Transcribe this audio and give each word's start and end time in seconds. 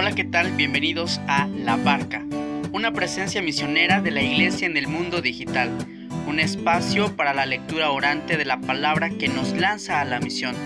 Hola, 0.00 0.12
¿qué 0.12 0.24
tal? 0.24 0.52
Bienvenidos 0.52 1.20
a 1.28 1.46
La 1.46 1.76
Barca, 1.76 2.24
una 2.72 2.90
presencia 2.90 3.42
misionera 3.42 4.00
de 4.00 4.10
la 4.10 4.22
Iglesia 4.22 4.66
en 4.66 4.78
el 4.78 4.88
mundo 4.88 5.20
digital, 5.20 5.68
un 6.26 6.40
espacio 6.40 7.14
para 7.16 7.34
la 7.34 7.44
lectura 7.44 7.90
orante 7.90 8.38
de 8.38 8.46
la 8.46 8.62
palabra 8.62 9.10
que 9.10 9.28
nos 9.28 9.52
lanza 9.52 10.00
a 10.00 10.06
la 10.06 10.18
misión. 10.18 10.56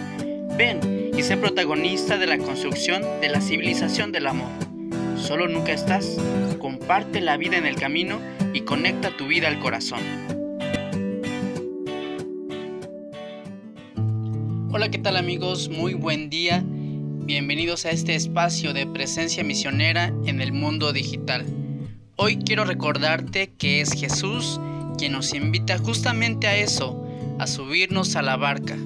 Ven 0.56 1.10
y 1.18 1.20
sé 1.24 1.36
protagonista 1.36 2.16
de 2.16 2.28
la 2.28 2.38
construcción 2.38 3.02
de 3.20 3.28
la 3.28 3.40
civilización 3.40 4.12
del 4.12 4.28
amor. 4.28 4.52
Solo 5.16 5.48
nunca 5.48 5.72
estás, 5.72 6.16
comparte 6.60 7.20
la 7.20 7.36
vida 7.36 7.56
en 7.56 7.66
el 7.66 7.74
camino 7.74 8.20
y 8.52 8.60
conecta 8.60 9.16
tu 9.16 9.26
vida 9.26 9.48
al 9.48 9.58
corazón. 9.58 9.98
Hola, 14.70 14.92
¿qué 14.92 14.98
tal 14.98 15.16
amigos? 15.16 15.70
Muy 15.70 15.94
buen 15.94 16.30
día. 16.30 16.62
Bienvenidos 17.26 17.86
a 17.86 17.90
este 17.90 18.14
espacio 18.14 18.74
de 18.74 18.86
presencia 18.86 19.42
misionera 19.42 20.12
en 20.26 20.42
el 20.42 20.52
mundo 20.52 20.92
digital. 20.92 21.46
Hoy 22.16 22.36
quiero 22.36 22.66
recordarte 22.66 23.50
que 23.56 23.80
es 23.80 23.92
Jesús 23.92 24.60
quien 24.98 25.12
nos 25.12 25.32
invita 25.32 25.78
justamente 25.78 26.48
a 26.48 26.56
eso, 26.58 27.02
a 27.38 27.46
subirnos 27.46 28.14
a 28.16 28.20
la 28.20 28.36
barca. 28.36 28.76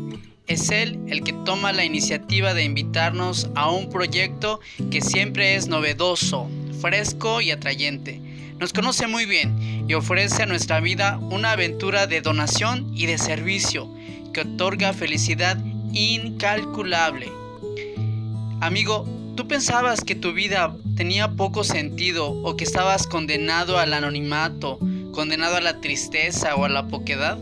Es 0.46 0.70
Él 0.70 1.00
el 1.08 1.24
que 1.24 1.32
toma 1.32 1.72
la 1.72 1.84
iniciativa 1.84 2.54
de 2.54 2.62
invitarnos 2.62 3.50
a 3.56 3.72
un 3.72 3.90
proyecto 3.90 4.60
que 4.92 5.00
siempre 5.00 5.56
es 5.56 5.66
novedoso, 5.66 6.48
fresco 6.80 7.40
y 7.40 7.50
atrayente. 7.50 8.20
Nos 8.60 8.72
conoce 8.72 9.08
muy 9.08 9.26
bien 9.26 9.84
y 9.88 9.94
ofrece 9.94 10.44
a 10.44 10.46
nuestra 10.46 10.78
vida 10.78 11.18
una 11.18 11.50
aventura 11.50 12.06
de 12.06 12.20
donación 12.20 12.88
y 12.94 13.06
de 13.06 13.18
servicio 13.18 13.92
que 14.32 14.42
otorga 14.42 14.92
felicidad 14.92 15.58
incalculable. 15.92 17.37
Amigo, 18.60 19.06
¿tú 19.36 19.46
pensabas 19.46 20.00
que 20.00 20.16
tu 20.16 20.32
vida 20.32 20.76
tenía 20.96 21.30
poco 21.36 21.62
sentido 21.62 22.30
o 22.30 22.56
que 22.56 22.64
estabas 22.64 23.06
condenado 23.06 23.78
al 23.78 23.94
anonimato, 23.94 24.80
condenado 25.12 25.56
a 25.56 25.60
la 25.60 25.80
tristeza 25.80 26.56
o 26.56 26.64
a 26.64 26.68
la 26.68 26.88
poquedad? 26.88 27.38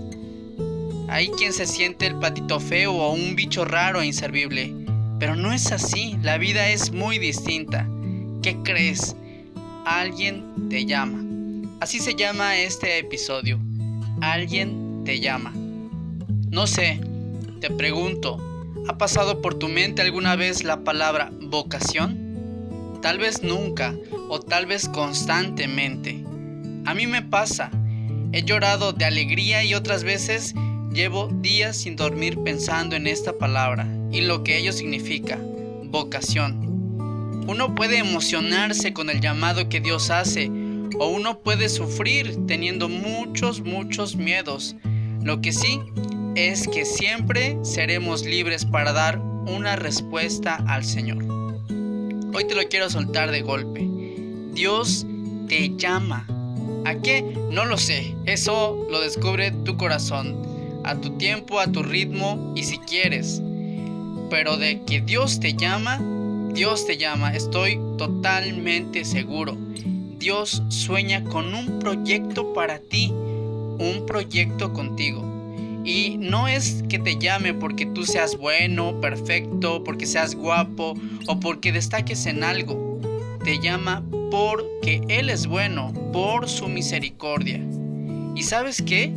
Hay 1.08 1.28
quien 1.28 1.54
se 1.54 1.66
siente 1.66 2.06
el 2.06 2.16
patito 2.16 2.60
feo 2.60 2.92
o 2.92 3.14
un 3.14 3.34
bicho 3.34 3.64
raro 3.64 4.02
e 4.02 4.06
inservible, 4.06 4.74
pero 5.18 5.36
no 5.36 5.54
es 5.54 5.72
así, 5.72 6.18
la 6.20 6.36
vida 6.36 6.68
es 6.68 6.92
muy 6.92 7.18
distinta. 7.18 7.88
¿Qué 8.42 8.58
crees? 8.62 9.16
Alguien 9.86 10.68
te 10.68 10.84
llama. 10.84 11.24
Así 11.80 11.98
se 11.98 12.14
llama 12.14 12.58
este 12.58 12.98
episodio. 12.98 13.58
Alguien 14.20 15.02
te 15.06 15.18
llama. 15.18 15.54
No 16.50 16.66
sé, 16.66 17.00
te 17.60 17.70
pregunto, 17.70 18.38
¿Ha 18.88 18.98
pasado 18.98 19.42
por 19.42 19.54
tu 19.54 19.68
mente 19.68 20.00
alguna 20.00 20.36
vez 20.36 20.62
la 20.62 20.84
palabra 20.84 21.32
vocación? 21.40 22.98
Tal 23.02 23.18
vez 23.18 23.42
nunca 23.42 23.96
o 24.28 24.38
tal 24.38 24.66
vez 24.66 24.88
constantemente. 24.88 26.24
A 26.84 26.94
mí 26.94 27.08
me 27.08 27.20
pasa. 27.20 27.70
He 28.32 28.44
llorado 28.44 28.92
de 28.92 29.04
alegría 29.04 29.64
y 29.64 29.74
otras 29.74 30.04
veces 30.04 30.54
llevo 30.92 31.28
días 31.40 31.76
sin 31.76 31.96
dormir 31.96 32.38
pensando 32.44 32.94
en 32.94 33.08
esta 33.08 33.36
palabra 33.36 33.88
y 34.12 34.20
lo 34.20 34.44
que 34.44 34.56
ello 34.56 34.72
significa, 34.72 35.36
vocación. 35.84 37.44
Uno 37.48 37.74
puede 37.74 37.98
emocionarse 37.98 38.92
con 38.92 39.10
el 39.10 39.20
llamado 39.20 39.68
que 39.68 39.80
Dios 39.80 40.10
hace 40.10 40.48
o 40.98 41.08
uno 41.08 41.40
puede 41.40 41.68
sufrir 41.68 42.46
teniendo 42.46 42.88
muchos, 42.88 43.62
muchos 43.62 44.14
miedos. 44.14 44.76
Lo 45.22 45.40
que 45.40 45.50
sí 45.50 45.80
es 46.36 46.68
que 46.68 46.84
siempre 46.84 47.56
seremos 47.62 48.22
libres 48.22 48.66
para 48.66 48.92
dar 48.92 49.18
una 49.18 49.74
respuesta 49.74 50.62
al 50.68 50.84
Señor. 50.84 51.24
Hoy 52.34 52.44
te 52.46 52.54
lo 52.54 52.68
quiero 52.68 52.90
soltar 52.90 53.30
de 53.30 53.40
golpe. 53.40 53.88
Dios 54.52 55.06
te 55.48 55.74
llama. 55.76 56.26
¿A 56.84 56.96
qué? 56.96 57.22
No 57.50 57.64
lo 57.64 57.78
sé. 57.78 58.14
Eso 58.26 58.86
lo 58.90 59.00
descubre 59.00 59.50
tu 59.50 59.78
corazón, 59.78 60.36
a 60.84 60.96
tu 60.96 61.16
tiempo, 61.16 61.58
a 61.58 61.72
tu 61.72 61.82
ritmo 61.82 62.52
y 62.54 62.64
si 62.64 62.76
quieres. 62.80 63.40
Pero 64.28 64.58
de 64.58 64.82
que 64.82 65.00
Dios 65.00 65.40
te 65.40 65.54
llama, 65.54 66.02
Dios 66.52 66.86
te 66.86 66.98
llama, 66.98 67.34
estoy 67.34 67.80
totalmente 67.96 69.06
seguro. 69.06 69.56
Dios 70.18 70.62
sueña 70.68 71.24
con 71.24 71.54
un 71.54 71.78
proyecto 71.78 72.52
para 72.52 72.78
ti, 72.78 73.10
un 73.10 74.04
proyecto 74.06 74.74
contigo. 74.74 75.35
Y 75.86 76.18
no 76.18 76.48
es 76.48 76.82
que 76.88 76.98
te 76.98 77.16
llame 77.16 77.54
porque 77.54 77.86
tú 77.86 78.04
seas 78.04 78.36
bueno, 78.36 79.00
perfecto, 79.00 79.84
porque 79.84 80.04
seas 80.04 80.34
guapo 80.34 80.94
o 81.28 81.38
porque 81.38 81.70
destaques 81.70 82.26
en 82.26 82.42
algo. 82.42 82.98
Te 83.44 83.60
llama 83.60 84.02
porque 84.32 85.00
Él 85.08 85.30
es 85.30 85.46
bueno, 85.46 85.94
por 86.12 86.48
su 86.48 86.66
misericordia. 86.66 87.60
¿Y 88.34 88.42
sabes 88.42 88.82
qué? 88.82 89.12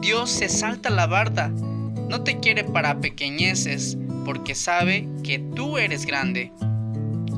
Dios 0.00 0.30
se 0.30 0.48
salta 0.48 0.88
la 0.88 1.06
barda. 1.06 1.48
No 1.48 2.22
te 2.22 2.40
quiere 2.40 2.64
para 2.64 2.98
pequeñeces 3.00 3.98
porque 4.24 4.54
sabe 4.54 5.06
que 5.22 5.38
tú 5.38 5.76
eres 5.76 6.06
grande. 6.06 6.50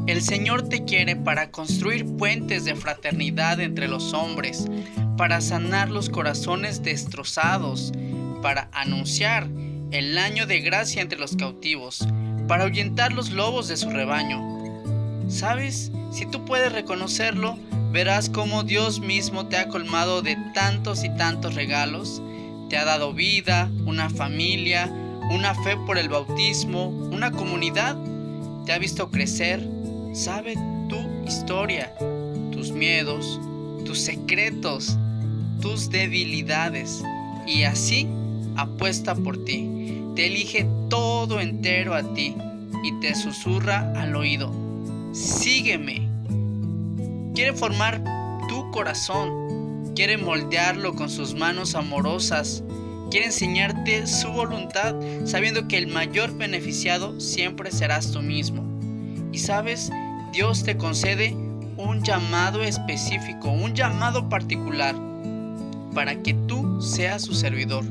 El 0.07 0.23
Señor 0.23 0.69
te 0.69 0.85
quiere 0.85 1.17
para 1.17 1.51
construir 1.51 2.07
puentes 2.17 2.65
de 2.65 2.77
fraternidad 2.77 3.59
entre 3.59 3.89
los 3.89 4.15
hombres, 4.15 4.69
para 5.17 5.41
sanar 5.41 5.91
los 5.91 6.09
corazones 6.09 6.85
destrozados, 6.85 7.93
para 8.43 8.69
anunciar 8.73 9.49
el 9.91 10.19
año 10.19 10.47
de 10.47 10.61
gracia 10.61 11.03
entre 11.03 11.19
los 11.19 11.37
cautivos, 11.37 12.07
para 12.47 12.65
ahuyentar 12.65 13.13
los 13.13 13.31
lobos 13.31 13.69
de 13.69 13.77
su 13.77 13.91
rebaño. 13.91 14.43
¿Sabes? 15.29 15.93
Si 16.11 16.27
tú 16.27 16.45
puedes 16.45 16.73
reconocerlo, 16.73 17.59
verás 17.93 18.31
cómo 18.31 18.65
Dios 18.65 19.01
mismo 19.01 19.47
te 19.47 19.57
ha 19.57 19.69
colmado 19.69 20.23
de 20.23 20.37
tantos 20.55 21.05
y 21.05 21.11
tantos 21.11 21.55
regalos. 21.55 22.23
Te 22.69 22.77
ha 22.77 22.85
dado 22.85 23.13
vida, 23.13 23.71
una 23.87 24.11
familia, 24.11 24.87
una 25.31 25.55
fe 25.55 25.77
por 25.87 25.99
el 25.99 26.09
bautismo, 26.09 26.89
una 26.89 27.31
comunidad. 27.31 27.97
Te 28.67 28.73
ha 28.73 28.79
visto 28.79 29.11
crecer. 29.11 29.67
Sabe 30.13 30.55
tu 30.89 30.97
historia, 31.27 31.95
tus 32.51 32.73
miedos, 32.73 33.39
tus 33.85 34.01
secretos, 34.01 34.97
tus 35.61 35.91
debilidades. 35.91 37.03
Y 37.47 37.63
así 37.63 38.07
apuesta 38.59 39.15
por 39.15 39.45
ti, 39.45 39.67
te 40.17 40.27
elige 40.27 40.69
todo 40.91 41.41
entero 41.41 41.95
a 41.95 42.03
ti 42.15 42.35
y 42.83 42.93
te 43.01 43.15
susurra 43.15 43.93
al 43.97 44.17
oído, 44.17 44.53
sígueme. 45.13 46.09
Quiere 47.35 47.53
formar 47.53 48.03
tu 48.49 48.69
corazón, 48.73 49.93
quiere 49.95 50.19
moldearlo 50.19 50.95
con 50.97 51.09
sus 51.09 51.35
manos 51.35 51.77
amorosas, 51.77 52.65
quiere 53.13 53.27
enseñarte 53.27 54.09
su 54.09 54.29
voluntad, 54.33 54.97
sabiendo 55.25 55.69
que 55.69 55.79
el 55.79 55.87
mayor 55.87 56.37
beneficiado 56.37 57.21
siempre 57.21 57.71
serás 57.71 58.11
tú 58.11 58.23
mismo. 58.23 58.65
Y 59.33 59.39
sabes, 59.39 59.93
Dios 60.33 60.65
te 60.65 60.77
concede 60.77 61.33
un 61.77 62.03
llamado 62.03 62.65
específico, 62.65 63.51
un 63.51 63.75
llamado 63.75 64.29
particular, 64.29 64.97
para 65.95 66.21
que 66.23 66.35
tú 66.35 66.83
seas 66.83 67.23
su 67.23 67.35
servidor 67.35 67.85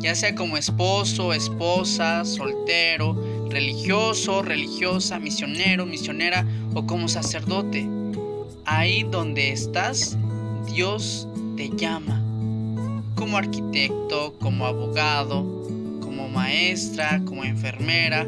ya 0.00 0.14
sea 0.14 0.34
como 0.34 0.56
esposo, 0.56 1.32
esposa, 1.32 2.24
soltero, 2.24 3.16
religioso, 3.50 4.42
religiosa, 4.42 5.18
misionero, 5.18 5.86
misionera 5.86 6.46
o 6.74 6.86
como 6.86 7.08
sacerdote. 7.08 7.88
Ahí 8.64 9.02
donde 9.04 9.52
estás, 9.52 10.16
Dios 10.66 11.26
te 11.56 11.70
llama. 11.70 12.22
Como 13.14 13.36
arquitecto, 13.36 14.34
como 14.40 14.66
abogado, 14.66 15.42
como 16.00 16.28
maestra, 16.28 17.20
como 17.24 17.44
enfermera, 17.44 18.26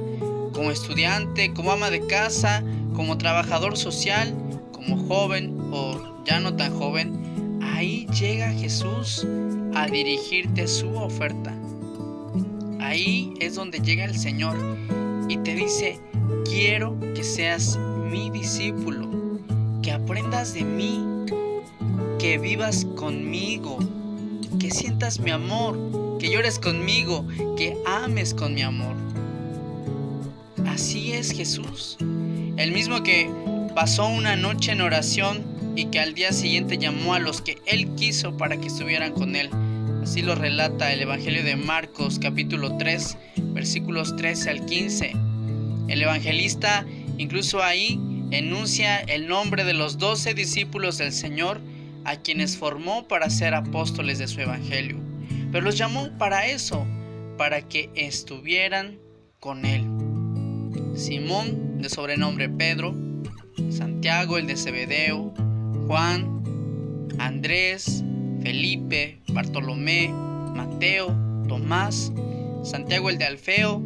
como 0.53 0.71
estudiante, 0.71 1.53
como 1.53 1.71
ama 1.71 1.91
de 1.91 2.07
casa, 2.07 2.63
como 2.95 3.19
trabajador 3.19 3.77
social, 3.77 4.35
como 4.73 4.97
joven 5.07 5.57
o 5.73 6.25
ya 6.25 6.41
no 6.41 6.55
tan 6.57 6.77
joven, 6.77 7.61
ahí 7.63 8.07
llega 8.19 8.53
Jesús 8.53 9.27
a 9.75 9.87
dirigirte 9.87 10.67
su 10.67 10.95
oferta. 10.97 11.55
Ahí 12.91 13.35
es 13.39 13.55
donde 13.55 13.79
llega 13.79 14.05
el 14.05 14.19
Señor 14.19 14.59
y 15.29 15.37
te 15.37 15.55
dice, 15.55 16.01
quiero 16.45 16.99
que 17.15 17.23
seas 17.23 17.79
mi 18.11 18.31
discípulo, 18.31 19.09
que 19.81 19.93
aprendas 19.93 20.55
de 20.55 20.65
mí, 20.65 21.01
que 22.19 22.37
vivas 22.39 22.85
conmigo, 22.97 23.79
que 24.59 24.73
sientas 24.73 25.21
mi 25.21 25.31
amor, 25.31 25.79
que 26.19 26.31
llores 26.31 26.59
conmigo, 26.59 27.25
que 27.57 27.77
ames 27.87 28.35
con 28.35 28.55
mi 28.55 28.63
amor. 28.63 28.97
Así 30.67 31.13
es 31.13 31.31
Jesús, 31.31 31.97
el 32.57 32.73
mismo 32.73 33.05
que 33.05 33.31
pasó 33.73 34.09
una 34.09 34.35
noche 34.35 34.73
en 34.73 34.81
oración 34.81 35.45
y 35.77 35.85
que 35.85 36.01
al 36.01 36.15
día 36.15 36.33
siguiente 36.33 36.77
llamó 36.77 37.15
a 37.15 37.21
los 37.21 37.41
que 37.41 37.59
Él 37.67 37.95
quiso 37.95 38.37
para 38.37 38.57
que 38.57 38.67
estuvieran 38.67 39.13
con 39.13 39.37
Él. 39.37 39.49
Así 40.03 40.23
lo 40.23 40.35
relata 40.35 40.93
el 40.93 41.03
Evangelio 41.03 41.45
de 41.45 41.57
Marcos 41.57 42.19
capítulo 42.19 42.77
3 42.79 43.19
versículos 43.53 44.17
13 44.17 44.51
al 44.51 44.65
15. 44.65 45.13
El 45.89 46.03
evangelista 46.03 46.87
incluso 47.19 47.63
ahí 47.63 48.01
enuncia 48.31 48.99
el 49.01 49.29
nombre 49.29 49.65
de 49.65 49.75
los 49.75 49.99
doce 49.99 50.35
discípulos 50.35 50.99
del 50.99 51.13
Señor 51.13 51.61
a 52.05 52.17
quienes 52.17 52.57
formó 52.57 53.07
para 53.09 53.29
ser 53.29 53.55
apóstoles 53.55 54.19
de 54.19 54.29
su 54.29 54.41
Evangelio. 54.41 54.99
Pero 55.53 55.65
los 55.65 55.77
llamó 55.77 56.09
para 56.17 56.47
eso, 56.47 56.87
para 57.37 57.63
que 57.69 57.91
estuvieran 57.95 58.99
con 59.39 59.67
él. 59.67 59.85
Simón, 60.95 61.79
de 61.83 61.89
sobrenombre 61.89 62.49
Pedro, 62.49 62.95
Santiago 63.69 64.39
el 64.39 64.47
de 64.47 64.57
Zebedeo, 64.57 65.35
Juan, 65.87 66.43
Andrés, 67.19 68.03
Felipe, 68.43 69.19
Bartolomé, 69.29 70.09
Mateo, 70.09 71.17
Tomás, 71.49 72.13
Santiago 72.63 73.11
el 73.11 73.19
de 73.19 73.25
Alfeo, 73.25 73.83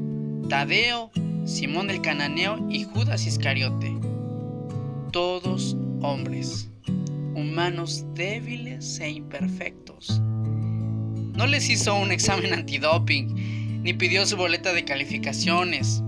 Tadeo, 0.48 1.10
Simón 1.44 1.90
el 1.90 2.00
cananeo 2.00 2.66
y 2.70 2.84
Judas 2.84 3.26
Iscariote. 3.26 3.94
Todos 5.12 5.76
hombres, 6.00 6.68
humanos 7.34 8.04
débiles 8.14 9.00
e 9.00 9.10
imperfectos. 9.10 10.20
No 11.34 11.46
les 11.46 11.68
hizo 11.68 11.94
un 11.96 12.12
examen 12.12 12.52
antidoping, 12.54 13.82
ni 13.82 13.92
pidió 13.92 14.24
su 14.24 14.36
boleta 14.36 14.72
de 14.72 14.84
calificaciones. 14.84 16.02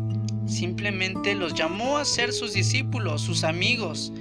Simplemente 0.47 1.35
los 1.35 1.55
llamó 1.55 1.99
a 1.99 2.05
ser 2.05 2.33
sus 2.33 2.55
discípulos, 2.55 3.23
sus 3.23 3.43
amigos. 3.43 4.13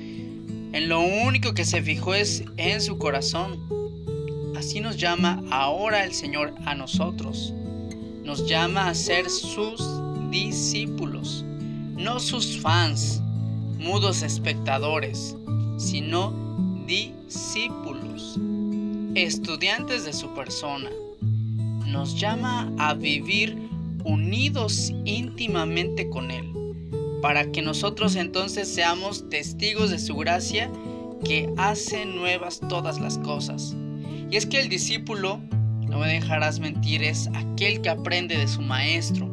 En 0.73 0.89
lo 0.89 0.99
único 0.99 1.53
que 1.53 1.63
se 1.63 1.81
fijó 1.81 2.15
es 2.15 2.43
en 2.57 2.81
su 2.81 2.97
corazón. 2.97 3.84
Así 4.65 4.79
nos 4.79 4.97
llama 4.97 5.43
ahora 5.51 6.05
el 6.05 6.11
Señor 6.11 6.51
a 6.65 6.73
nosotros. 6.73 7.53
Nos 8.23 8.47
llama 8.47 8.87
a 8.87 8.95
ser 8.95 9.29
sus 9.29 9.79
discípulos, 10.31 11.45
no 11.95 12.19
sus 12.19 12.57
fans, 12.57 13.21
mudos 13.77 14.23
espectadores, 14.23 15.35
sino 15.77 16.33
discípulos, 16.87 18.39
estudiantes 19.13 20.03
de 20.03 20.13
su 20.13 20.33
persona. 20.33 20.89
Nos 21.85 22.19
llama 22.19 22.73
a 22.79 22.95
vivir 22.95 23.55
unidos 24.03 24.91
íntimamente 25.05 26.09
con 26.09 26.31
Él, 26.31 26.51
para 27.21 27.51
que 27.51 27.61
nosotros 27.61 28.15
entonces 28.15 28.67
seamos 28.67 29.29
testigos 29.29 29.91
de 29.91 29.99
su 29.99 30.15
gracia 30.15 30.71
que 31.23 31.53
hace 31.55 32.07
nuevas 32.07 32.59
todas 32.67 32.99
las 32.99 33.19
cosas. 33.19 33.75
Y 34.29 34.37
es 34.37 34.45
que 34.45 34.59
el 34.59 34.69
discípulo, 34.69 35.39
no 35.87 35.99
me 35.99 36.07
dejarás 36.07 36.59
mentir, 36.59 37.03
es 37.03 37.29
aquel 37.33 37.81
que 37.81 37.89
aprende 37.89 38.37
de 38.37 38.47
su 38.47 38.61
maestro, 38.61 39.29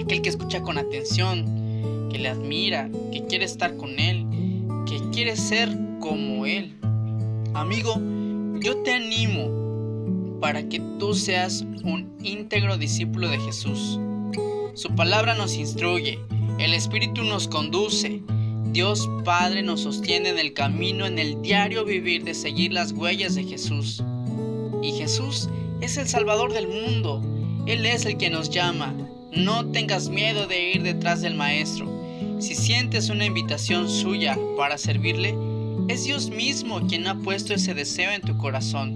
aquel 0.00 0.22
que 0.22 0.28
escucha 0.28 0.62
con 0.62 0.78
atención, 0.78 2.08
que 2.10 2.18
le 2.18 2.28
admira, 2.28 2.88
que 3.12 3.24
quiere 3.26 3.44
estar 3.44 3.76
con 3.76 3.98
Él, 3.98 4.26
que 4.86 5.00
quiere 5.10 5.36
ser 5.36 5.76
como 6.00 6.46
Él. 6.46 6.76
Amigo, 7.54 7.94
yo 8.60 8.82
te 8.82 8.94
animo 8.94 10.38
para 10.40 10.68
que 10.68 10.80
tú 10.98 11.14
seas 11.14 11.62
un 11.84 12.14
íntegro 12.22 12.78
discípulo 12.78 13.28
de 13.28 13.38
Jesús. 13.38 14.00
Su 14.74 14.94
palabra 14.94 15.34
nos 15.34 15.56
instruye, 15.56 16.18
el 16.58 16.74
Espíritu 16.74 17.22
nos 17.22 17.48
conduce, 17.48 18.22
Dios 18.76 19.08
Padre 19.24 19.62
nos 19.62 19.80
sostiene 19.80 20.28
en 20.28 20.38
el 20.38 20.52
camino, 20.52 21.06
en 21.06 21.18
el 21.18 21.40
diario 21.40 21.86
vivir 21.86 22.24
de 22.24 22.34
seguir 22.34 22.74
las 22.74 22.92
huellas 22.92 23.34
de 23.34 23.44
Jesús. 23.44 24.04
Y 24.82 24.92
Jesús 24.92 25.48
es 25.80 25.96
el 25.96 26.06
Salvador 26.06 26.52
del 26.52 26.68
mundo, 26.68 27.22
Él 27.64 27.86
es 27.86 28.04
el 28.04 28.18
que 28.18 28.28
nos 28.28 28.50
llama. 28.50 28.94
No 29.32 29.64
tengas 29.70 30.10
miedo 30.10 30.46
de 30.46 30.72
ir 30.72 30.82
detrás 30.82 31.22
del 31.22 31.36
Maestro. 31.36 31.90
Si 32.38 32.54
sientes 32.54 33.08
una 33.08 33.24
invitación 33.24 33.88
suya 33.88 34.38
para 34.58 34.76
servirle, 34.76 35.34
es 35.88 36.04
Dios 36.04 36.28
mismo 36.28 36.86
quien 36.86 37.06
ha 37.06 37.18
puesto 37.22 37.54
ese 37.54 37.72
deseo 37.72 38.10
en 38.10 38.20
tu 38.20 38.36
corazón 38.36 38.94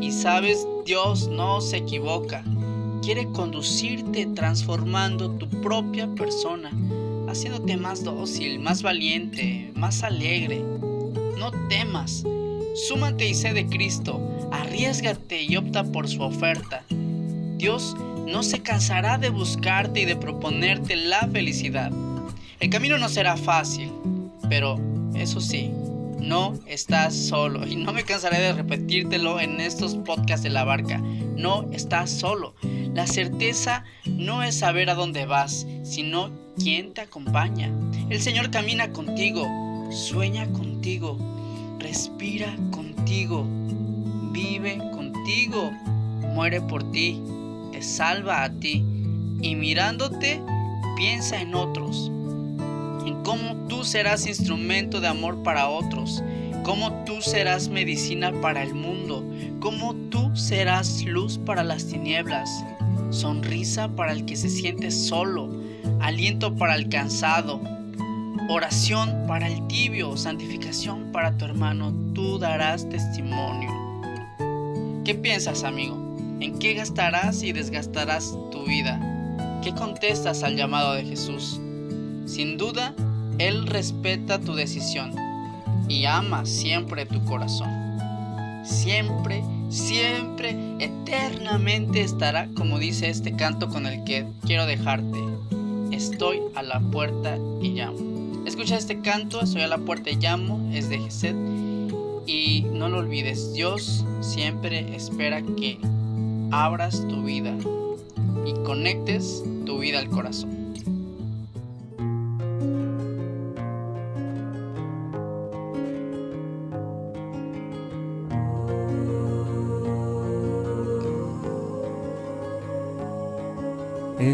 y 0.00 0.12
sabes, 0.12 0.64
Dios 0.86 1.26
no 1.26 1.60
se 1.60 1.78
equivoca. 1.78 2.44
Quiere 3.02 3.26
conducirte 3.32 4.26
transformando 4.26 5.28
tu 5.32 5.48
propia 5.60 6.06
persona, 6.14 6.70
haciéndote 7.28 7.76
más 7.76 8.04
dócil, 8.04 8.58
más 8.58 8.82
valiente, 8.82 9.70
más 9.74 10.02
alegre. 10.02 10.60
No 11.38 11.50
temas. 11.68 12.24
Súmate 12.86 13.28
y 13.28 13.34
sé 13.34 13.52
de 13.52 13.66
Cristo. 13.66 14.20
Arriesgate 14.52 15.42
y 15.42 15.56
opta 15.56 15.84
por 15.84 16.08
su 16.08 16.22
oferta. 16.22 16.84
Dios 17.56 17.96
no 18.26 18.42
se 18.42 18.60
cansará 18.60 19.18
de 19.18 19.30
buscarte 19.30 20.00
y 20.00 20.04
de 20.04 20.16
proponerte 20.16 20.96
la 20.96 21.26
felicidad. 21.32 21.90
El 22.60 22.70
camino 22.70 22.98
no 22.98 23.08
será 23.08 23.36
fácil, 23.36 23.90
pero 24.48 24.78
eso 25.14 25.40
sí, 25.40 25.70
no 26.20 26.54
estás 26.66 27.14
solo. 27.14 27.66
Y 27.66 27.76
no 27.76 27.92
me 27.92 28.04
cansaré 28.04 28.38
de 28.38 28.52
repetírtelo 28.52 29.40
en 29.40 29.60
estos 29.60 29.96
podcasts 29.96 30.42
de 30.42 30.50
la 30.50 30.64
barca. 30.64 30.98
No 30.98 31.68
estás 31.72 32.10
solo. 32.10 32.54
La 32.98 33.06
certeza 33.06 33.84
no 34.06 34.42
es 34.42 34.56
saber 34.56 34.90
a 34.90 34.96
dónde 34.96 35.24
vas, 35.24 35.68
sino 35.84 36.32
quién 36.56 36.94
te 36.94 37.02
acompaña. 37.02 37.70
El 38.10 38.20
Señor 38.20 38.50
camina 38.50 38.90
contigo, 38.90 39.46
sueña 39.92 40.48
contigo, 40.48 41.16
respira 41.78 42.56
contigo, 42.72 43.46
vive 44.32 44.78
contigo, 44.78 45.70
muere 46.34 46.60
por 46.60 46.90
ti, 46.90 47.22
te 47.70 47.82
salva 47.82 48.42
a 48.42 48.50
ti 48.50 48.84
y 49.42 49.54
mirándote 49.54 50.42
piensa 50.96 51.40
en 51.40 51.54
otros 51.54 52.10
en 53.06 53.22
cómo 53.22 53.68
tú 53.68 53.84
serás 53.84 54.26
instrumento 54.26 55.00
de 55.00 55.06
amor 55.06 55.44
para 55.44 55.68
otros, 55.68 56.20
cómo 56.64 57.04
tú 57.04 57.22
serás 57.22 57.68
medicina 57.68 58.32
para 58.42 58.64
el 58.64 58.74
mundo, 58.74 59.24
cómo 59.60 59.94
tú 60.10 60.34
serás 60.34 61.04
luz 61.04 61.38
para 61.38 61.62
las 61.62 61.86
tinieblas, 61.86 62.50
sonrisa 63.10 63.88
para 63.88 64.12
el 64.12 64.24
que 64.24 64.36
se 64.36 64.48
siente 64.48 64.90
solo, 64.90 65.50
aliento 66.00 66.54
para 66.54 66.74
el 66.74 66.88
cansado, 66.88 67.60
oración 68.48 69.24
para 69.26 69.46
el 69.46 69.66
tibio, 69.66 70.16
santificación 70.16 71.12
para 71.12 71.36
tu 71.36 71.44
hermano, 71.44 71.92
tú 72.14 72.38
darás 72.38 72.88
testimonio. 72.88 73.70
¿Qué 75.04 75.14
piensas, 75.14 75.64
amigo? 75.64 75.96
¿En 76.40 76.58
qué 76.58 76.74
gastarás 76.74 77.42
y 77.42 77.52
desgastarás 77.52 78.36
tu 78.52 78.64
vida? 78.64 79.00
¿Qué 79.62 79.74
contestas 79.74 80.42
al 80.42 80.56
llamado 80.56 80.94
de 80.94 81.04
Jesús? 81.04 81.60
Sin 82.26 82.56
duda, 82.56 82.94
Él 83.38 83.66
respeta 83.66 84.38
tu 84.38 84.54
decisión 84.54 85.12
y 85.88 86.04
ama 86.04 86.44
siempre 86.46 87.06
tu 87.06 87.24
corazón. 87.24 87.68
Siempre, 88.64 89.42
siempre, 89.68 90.56
eternamente 90.78 92.00
estará, 92.02 92.48
como 92.54 92.78
dice 92.78 93.08
este 93.08 93.32
canto 93.32 93.68
con 93.68 93.86
el 93.86 94.04
que 94.04 94.26
quiero 94.46 94.66
dejarte. 94.66 95.18
Estoy 95.92 96.40
a 96.54 96.62
la 96.62 96.80
puerta 96.80 97.38
y 97.60 97.70
llamo. 97.70 97.98
Escucha 98.46 98.76
este 98.76 99.00
canto, 99.00 99.40
estoy 99.40 99.62
a 99.62 99.68
la 99.68 99.78
puerta 99.78 100.10
y 100.10 100.16
llamo, 100.16 100.70
es 100.72 100.88
de 100.88 100.98
Geset. 100.98 101.36
Y 102.26 102.66
no 102.72 102.88
lo 102.88 102.98
olvides, 102.98 103.52
Dios 103.54 104.04
siempre 104.20 104.94
espera 104.94 105.42
que 105.42 105.78
abras 106.50 107.06
tu 107.08 107.22
vida 107.22 107.54
y 108.46 108.52
conectes 108.64 109.42
tu 109.64 109.78
vida 109.78 109.98
al 109.98 110.08
corazón. 110.08 110.57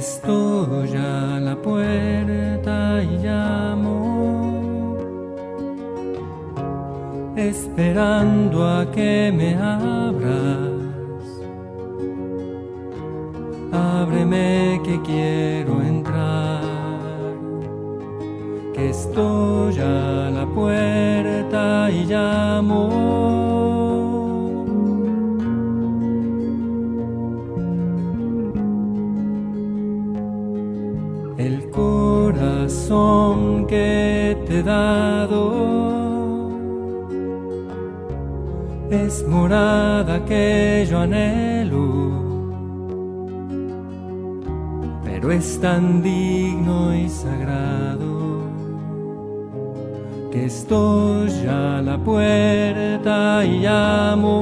Estoy 0.06 0.94
a 0.99 1.40
la 1.40 1.56
puerta 1.56 3.02
y 3.02 3.16
llamo, 3.25 4.99
esperando 7.34 8.68
a 8.68 8.90
que 8.92 9.32
me 9.34 9.54
abras. 9.56 11.25
Ábreme 13.73 14.82
que 14.84 15.00
quiero 15.00 15.80
entrar, 15.80 16.61
que 18.75 18.90
estoy 18.90 19.78
a 19.78 20.30
la 20.38 20.46
puerta 20.54 21.90
y 21.90 22.04
llamo. 22.04 23.13
Que 33.66 34.36
te 34.46 34.58
he 34.58 34.62
dado 34.62 35.40
es 38.90 39.26
morada 39.26 40.22
que 40.26 40.86
yo 40.90 40.98
anhelo, 40.98 42.12
pero 45.02 45.32
es 45.32 45.58
tan 45.60 46.02
digno 46.02 46.94
y 46.94 47.08
sagrado 47.08 48.42
que 50.30 50.44
estoy 50.44 51.30
a 51.48 51.80
la 51.80 51.96
puerta 51.96 53.44
y 53.46 53.60
llamo. 53.60 54.32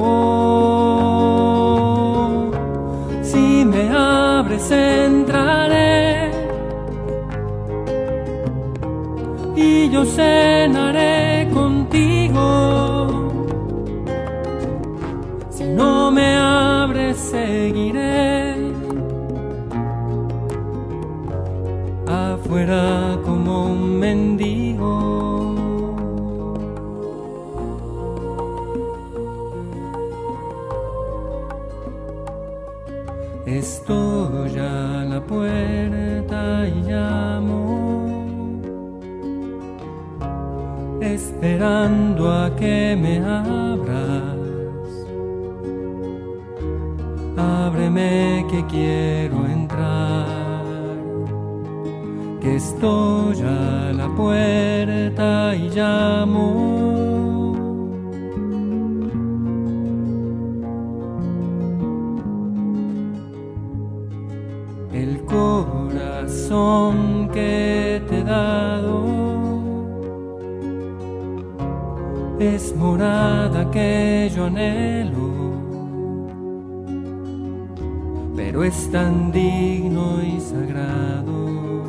Si 3.21 3.63
me 3.63 3.89
abres 3.89 4.69
entraré 4.69 5.92
yo 9.93 10.03
cenaré 10.05 11.47
contigo. 11.53 12.41
Si 15.51 15.65
no 15.65 16.09
me 16.09 16.35
abres 16.35 17.17
seguiré 17.17 18.55
afuera 22.07 23.19
como 23.23 23.67
un 23.67 23.99
mendigo. 23.99 24.93
Estoy 33.45 34.57
a 34.57 35.05
la 35.11 35.21
puerta 35.21 35.82
esperando 41.03 42.31
a 42.31 42.55
que 42.55 42.95
me 42.99 43.19
abras. 43.19 44.37
Ábreme 47.37 48.45
que 48.49 48.65
quiero 48.67 49.45
entrar, 49.45 50.65
que 52.41 52.55
estoy 52.55 53.41
a 53.41 53.91
la 53.93 54.07
puerta 54.15 55.55
y 55.55 55.69
llamo. 55.69 56.83
el 64.93 65.21
corazón 65.25 66.95
que 67.33 68.01
te 68.07 68.19
he 68.19 68.23
dado 68.23 69.12
es 72.47 72.75
morada 72.75 73.69
que 73.71 74.31
yo 74.35 74.45
anhelo, 74.45 75.31
pero 78.35 78.63
es 78.63 78.91
tan 78.91 79.31
digno 79.31 80.21
y 80.21 80.39
sagrado 80.39 81.83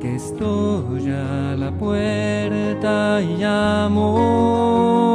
que 0.00 0.16
estoy 0.16 1.10
a 1.10 1.56
la 1.56 1.70
puerta 1.72 3.20
y 3.22 3.36
llamo. 3.38 5.05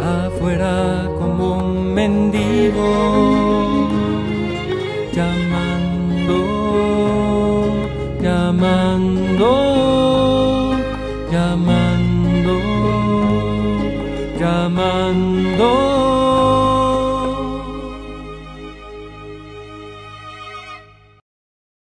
Afuera 0.00 1.08
como 1.18 1.58
un 1.58 1.94
mendigo, 1.94 3.88
llamando, 5.12 5.67